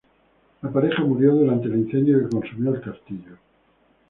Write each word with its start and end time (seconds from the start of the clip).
La 0.63 0.71
pareja 0.71 1.03
murió 1.03 1.31
durante 1.35 1.67
el 1.67 1.75
incendio 1.75 2.21
que 2.23 2.29
consumió 2.29 2.73
el 2.73 2.81
castillo. 2.81 3.37